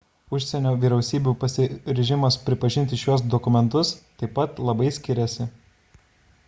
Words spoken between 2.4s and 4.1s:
pripažinti šiuos dokumentus